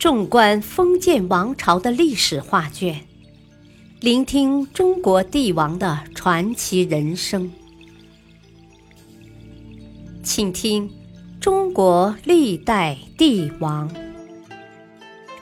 [0.00, 3.06] 纵观封建王朝的历史画卷，
[4.00, 7.52] 聆听中国帝王的传奇人生，
[10.22, 10.88] 请听
[11.38, 13.90] 《中国历代帝王》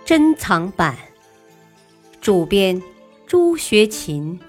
[0.04, 0.98] 珍藏版，
[2.20, 2.82] 主编
[3.29, 4.40] 朱学勤，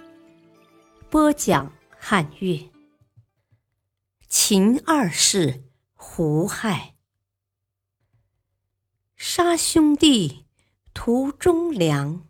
[1.11, 2.59] 播讲汉乐。
[4.27, 6.95] 秦二世胡亥。
[9.21, 10.45] 杀兄弟，
[10.93, 12.25] 图忠良。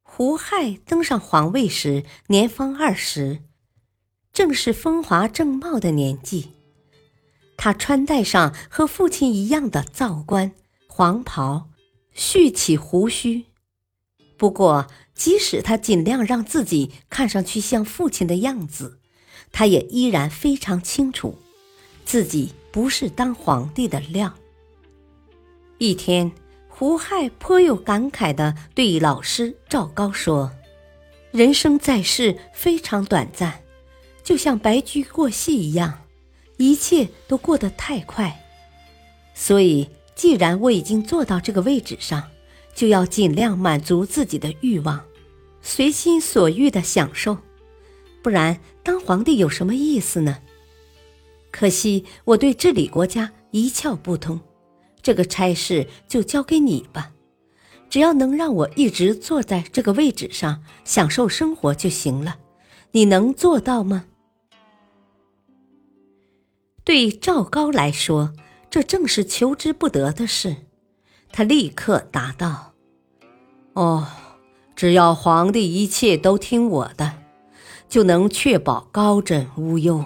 [0.00, 3.42] 胡亥登上皇位时，年方二十，
[4.32, 6.52] 正是风华正茂的年纪。
[7.56, 10.52] 他穿戴上和父亲一样的皂冠、
[10.86, 11.70] 黄袍，
[12.12, 13.46] 蓄起胡须。
[14.36, 19.00] 不过，即使他尽量让自己看上去像父亲的样子，
[19.50, 21.36] 他也依然非常清楚
[22.04, 22.54] 自己。
[22.78, 24.32] 不是当皇帝的料。
[25.78, 26.30] 一天，
[26.68, 30.52] 胡亥颇有感慨地对老师赵高说
[31.32, 33.62] ：“人生在世非常短暂，
[34.22, 36.04] 就像白驹过隙一样，
[36.56, 38.46] 一切都过得太快。
[39.34, 42.28] 所以，既然我已经坐到这个位置上，
[42.76, 45.04] 就要尽量满足自己的欲望，
[45.62, 47.38] 随心所欲的享受，
[48.22, 50.38] 不然当皇帝有什么意思呢？”
[51.58, 54.38] 可惜我对治理国家一窍不通，
[55.02, 57.10] 这个差事就交给你吧。
[57.90, 62.36] 只要能让我一直坐在这个位置上享受生活就行了，
[62.92, 64.04] 你能做到吗？
[66.84, 68.32] 对赵高来说，
[68.70, 70.54] 这正是求之不得的事。
[71.32, 72.74] 他立刻答道
[73.74, 74.06] ：“哦，
[74.76, 77.14] 只要皇帝一切都听我的，
[77.88, 80.04] 就能确保高枕无忧。”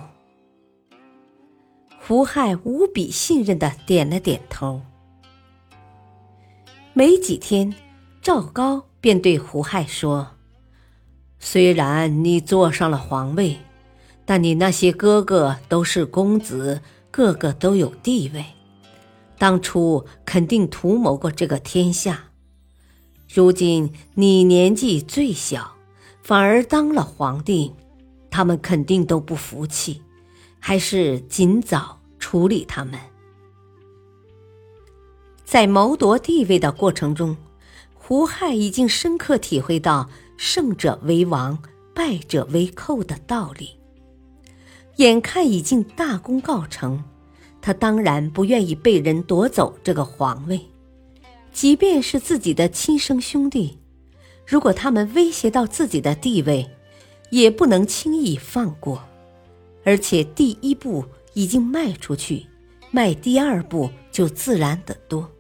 [2.05, 4.83] 胡亥无比信任的点了点头。
[6.93, 7.73] 没几天，
[8.21, 10.33] 赵高便对胡亥说
[11.39, 13.57] ：“虽然你坐上了皇位，
[14.25, 16.81] 但你那些哥哥都是公子，
[17.13, 18.45] 个个都有地位，
[19.39, 22.25] 当初肯定图谋过这个天下。
[23.33, 25.77] 如今你年纪最小，
[26.21, 27.73] 反而当了皇帝，
[28.29, 30.03] 他们肯定都不服气。”
[30.65, 32.95] 还是尽早处理他们。
[35.45, 37.37] 在谋夺地位的过程中，
[37.93, 40.09] 胡亥已经深刻体会到
[40.39, 41.61] “胜者为王，
[41.93, 43.71] 败者为寇”的道理。
[44.97, 47.03] 眼看已经大功告成，
[47.61, 50.61] 他当然不愿意被人夺走这个皇位，
[51.53, 53.81] 即便是自己的亲生兄弟，
[54.47, 56.71] 如果他们威胁到自己的地位，
[57.31, 59.03] 也不能轻易放过。
[59.85, 61.05] 而且第一步
[61.35, 62.47] 已经迈出去，
[62.91, 65.31] 迈第二步就自然得多。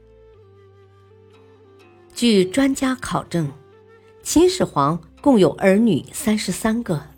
[2.14, 3.50] 据专家考证，
[4.22, 7.08] 秦始皇共有儿女三十三个，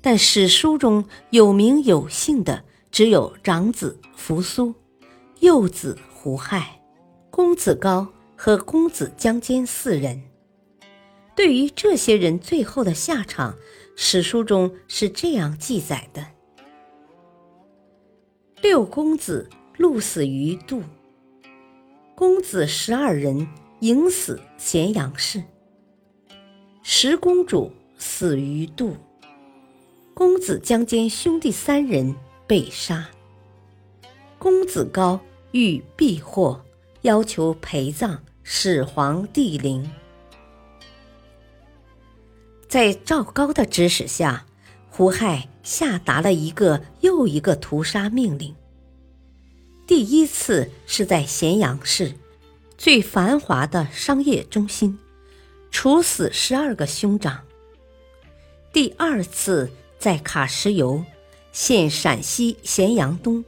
[0.00, 4.74] 但史书中有名有姓的只有长子扶苏、
[5.40, 6.80] 幼子胡亥、
[7.30, 10.22] 公子高和公子将坚四人。
[11.34, 13.56] 对于这些人最后的下场，
[13.96, 16.26] 史书中是这样记载的。
[18.62, 19.48] 六公子
[19.78, 20.82] 戮死于杜，
[22.14, 23.48] 公子十二人
[23.80, 25.42] 迎死咸阳市。
[26.82, 28.94] 十公主死于杜，
[30.12, 32.14] 公子姜坚兄弟三人
[32.46, 33.08] 被杀。
[34.38, 35.18] 公子高
[35.52, 36.62] 欲避祸，
[37.00, 39.90] 要求陪葬始皇帝陵。
[42.68, 44.44] 在赵高的指使下。
[45.00, 48.54] 胡亥下达了一个又一个屠杀命令。
[49.86, 52.12] 第一次是在咸阳市，
[52.76, 54.98] 最繁华的商业中心，
[55.70, 57.40] 处死十二个兄长。
[58.74, 61.02] 第二次在卡石尤
[61.50, 63.42] （现陕西咸阳东），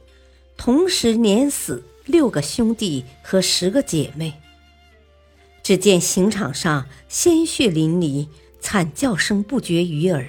[0.57, 4.33] 同时碾死六个兄弟和十个姐妹。
[5.61, 8.27] 只见刑场上鲜血淋漓，
[8.59, 10.27] 惨叫声不绝于耳。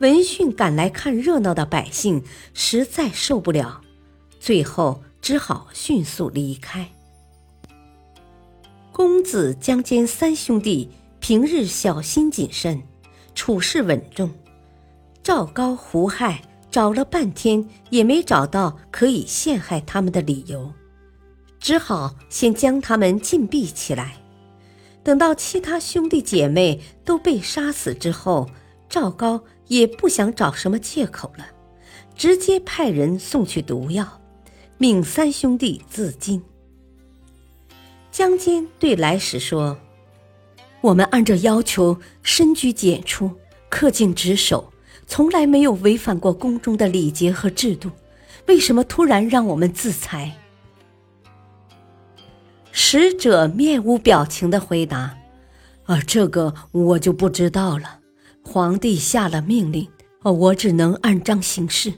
[0.00, 2.22] 闻讯赶来看热闹的百姓
[2.54, 3.80] 实在受不了，
[4.38, 6.88] 最后只好迅速离开。
[8.92, 12.80] 公子姜坚三兄弟平日小心谨慎，
[13.34, 14.30] 处事稳重。
[15.20, 20.72] 赵高、胡亥找了半天也没找到可以陷害他们的理由，
[21.58, 24.16] 只好先将他们禁闭起来。
[25.02, 28.48] 等到其他兄弟姐妹都被杀死之后，
[28.88, 29.42] 赵高。
[29.68, 31.46] 也不想找什么借口了，
[32.16, 34.20] 直接派人送去毒药，
[34.76, 36.42] 命三兄弟自尽。
[38.10, 39.78] 江坚对来使说
[40.82, 43.30] ：“我们按照要求深居简出，
[43.70, 44.72] 恪尽职守，
[45.06, 47.90] 从来没有违反过宫中的礼节和制度，
[48.46, 50.34] 为什么突然让我们自裁？”
[52.72, 55.16] 使者面无表情的回答
[55.84, 57.97] ：“啊，这个我就不知道了。
[58.50, 59.86] 皇帝下了命令，
[60.22, 61.92] 哦我只能按章行事。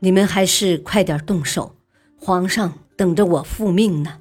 [0.00, 1.76] 你们还是快点动手，
[2.18, 4.18] 皇上等着我复命呢。”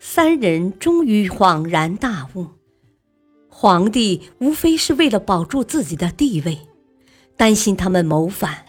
[0.00, 2.46] 三人终于恍然大悟，
[3.50, 6.60] 皇帝无非是为了保住自己的地位，
[7.36, 8.64] 担心他们谋反，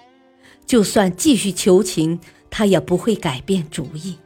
[0.66, 2.20] 就算继续求情，
[2.50, 4.18] 他也不会改变主意。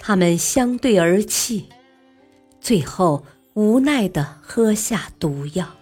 [0.00, 1.68] 他们相对而泣，
[2.60, 3.24] 最后
[3.56, 5.78] 无奈的喝下毒药。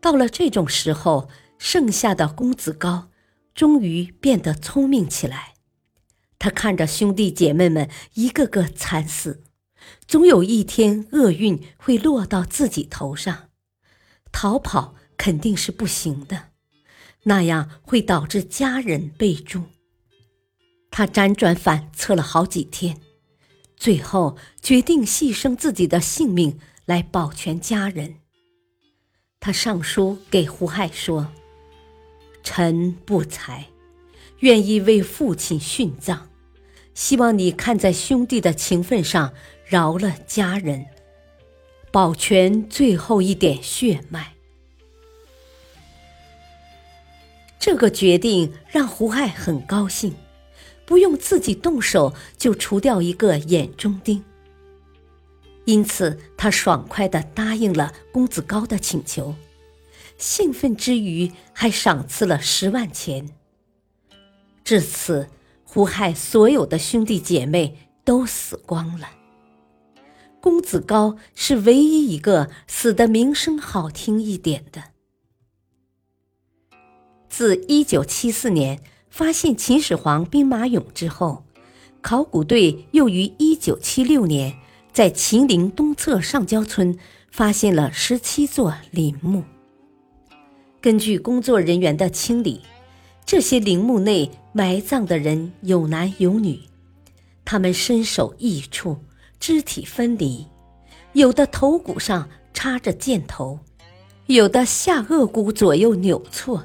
[0.00, 1.28] 到了这种时候，
[1.58, 3.08] 剩下的公子高
[3.52, 5.54] 终于变得聪明起来。
[6.38, 9.42] 他看着兄弟姐妹们一个个惨死，
[10.06, 13.48] 总有一天厄运会落到自己头上。
[14.30, 16.50] 逃跑肯定是不行的，
[17.24, 19.64] 那样会导致家人被诛。
[20.92, 23.00] 他辗转反侧了好几天，
[23.82, 28.14] 最后决定牺牲自己的性命来保全家人。
[29.40, 31.32] 他上书给胡亥说
[32.44, 33.66] ：“臣不才，
[34.38, 36.28] 愿意为父亲殉葬。”
[36.94, 39.34] 希望你看在兄弟的情分上，
[39.66, 40.86] 饶了家人，
[41.90, 44.34] 保全最后一点血脉。
[47.58, 50.14] 这个决定让胡亥很高兴，
[50.92, 54.22] 不用自己动手就除掉一个眼中钉。
[55.64, 59.34] 因此，他爽快地答应了公子高的请求，
[60.18, 63.30] 兴奋之余还赏赐了十万钱。
[64.62, 65.30] 至此。
[65.64, 69.08] 胡亥所有的兄弟姐妹都死光了，
[70.38, 74.82] 公子高是唯一一个死的名声好听一点的。
[77.30, 81.44] 自一九七四年发现秦始皇兵马俑之后，
[82.00, 84.54] 考古队又于一九七六年
[84.90, 86.98] 在秦陵东侧上郊村
[87.30, 89.44] 发现了十七座陵墓。
[90.80, 92.62] 根据工作人员的清理。
[93.24, 96.58] 这些陵墓内埋葬的人有男有女，
[97.44, 98.98] 他们身首异处，
[99.38, 100.44] 肢体分离，
[101.12, 103.60] 有的头骨上插着箭头，
[104.26, 106.64] 有的下颚骨左右扭错。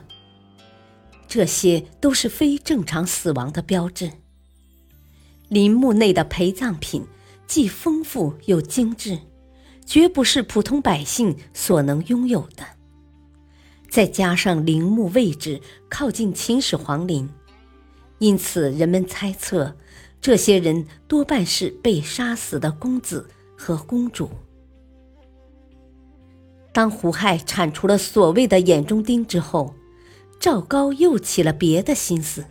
[1.28, 4.12] 这些都是非正常死亡的标志。
[5.50, 7.06] 陵墓内的陪葬品
[7.46, 9.20] 既丰富又精致，
[9.86, 12.66] 绝不是普通百姓所能拥有的。
[13.90, 17.30] 再加上陵墓位置靠近秦始皇陵，
[18.20, 19.78] 因此人们猜测，
[20.20, 24.30] 这些人多半是被杀死的公子和公主。
[26.74, 29.74] 当胡亥铲除了所谓的眼中钉之后，
[30.40, 32.46] 赵高又起了别的心思。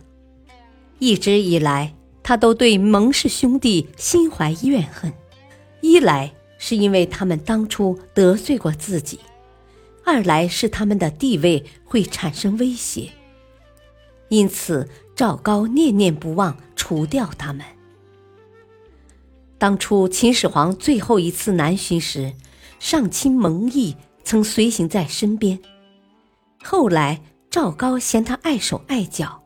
[0.99, 5.13] 一直以来，他都对蒙氏兄弟心怀怨恨，
[5.81, 9.19] 一来是因为他们当初得罪过自己。
[10.03, 13.11] 二来是他们的地位会产生威胁，
[14.29, 17.65] 因此赵高念念不忘除掉他们。
[19.57, 22.33] 当初秦始皇最后一次南巡时，
[22.79, 25.59] 上卿蒙毅曾随行在身边。
[26.63, 29.41] 后来赵高嫌他碍手碍脚，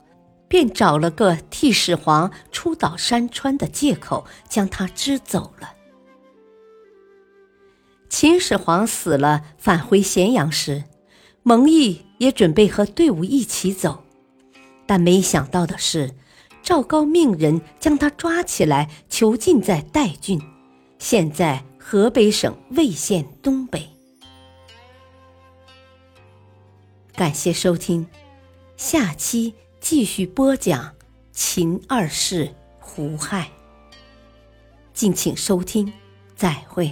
[0.48, 5.74] 便找了个替始皇出岛山川的借口，将他支走了。
[8.10, 10.84] 秦始皇死了，返回咸阳时，
[11.43, 14.03] 蒙毅也准备和队伍一起走，
[14.86, 16.12] 但没想到的是，
[16.62, 20.41] 赵高命人将他抓起来，囚禁在代郡，
[21.00, 23.89] 现在河北省魏县东北。
[27.22, 28.08] 感谢收听，
[28.78, 30.96] 下期继续播讲
[31.32, 33.48] 秦二世胡亥。
[34.92, 35.94] 敬请收听，
[36.36, 36.92] 再会。